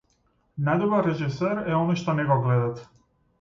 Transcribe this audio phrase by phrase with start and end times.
[0.69, 2.89] Најдобар режисер е оној што не го гледате.